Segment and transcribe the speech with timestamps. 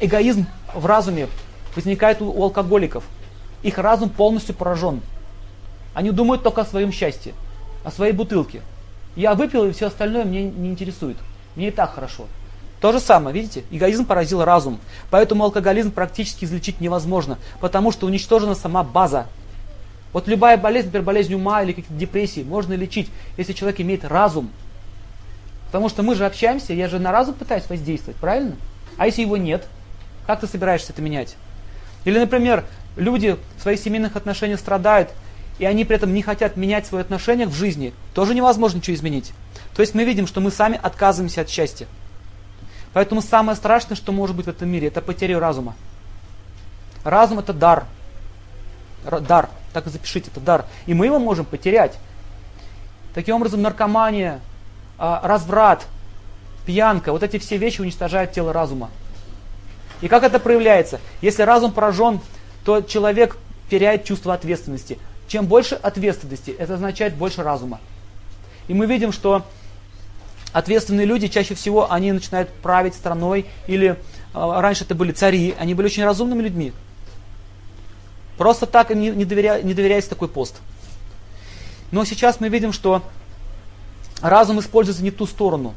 [0.00, 1.28] эгоизм в разуме
[1.74, 3.04] возникает у, алкоголиков.
[3.62, 5.00] Их разум полностью поражен.
[5.94, 7.32] Они думают только о своем счастье,
[7.84, 8.62] о своей бутылке.
[9.14, 11.16] Я выпил, и все остальное мне не интересует.
[11.54, 12.26] Мне и так хорошо.
[12.80, 14.78] То же самое, видите, эгоизм поразил разум.
[15.10, 19.26] Поэтому алкоголизм практически излечить невозможно, потому что уничтожена сама база.
[20.12, 24.50] Вот любая болезнь, например, болезнь ума или какие-то депрессии, можно лечить, если человек имеет разум.
[25.66, 28.56] Потому что мы же общаемся, я же на разум пытаюсь воздействовать, правильно?
[28.98, 29.66] А если его нет,
[30.26, 31.36] как ты собираешься это менять?
[32.04, 32.64] Или, например,
[32.96, 35.10] люди в своих семейных отношениях страдают,
[35.58, 39.32] и они при этом не хотят менять свои отношения в жизни, тоже невозможно ничего изменить.
[39.74, 41.86] То есть мы видим, что мы сами отказываемся от счастья.
[42.92, 45.74] Поэтому самое страшное, что может быть в этом мире, это потеря разума.
[47.04, 47.84] Разум это дар.
[49.04, 49.48] Дар.
[49.72, 50.64] Так и запишите, это дар.
[50.86, 51.98] И мы его можем потерять.
[53.14, 54.40] Таким образом, наркомания,
[54.98, 55.86] а, разврат,
[56.64, 58.90] пьянка, вот эти все вещи уничтожают тело разума.
[60.00, 61.00] И как это проявляется?
[61.20, 62.20] Если разум поражен,
[62.64, 63.36] то человек
[63.70, 64.98] теряет чувство ответственности.
[65.28, 67.80] Чем больше ответственности, это означает больше разума.
[68.68, 69.44] И мы видим, что
[70.52, 73.96] ответственные люди чаще всего они начинают править страной, или э,
[74.34, 76.72] раньше это были цари, они были очень разумными людьми.
[78.36, 80.56] Просто так не, не, доверя, не доверяется такой пост.
[81.90, 83.02] Но сейчас мы видим, что
[84.20, 85.74] разум используется не в ту сторону.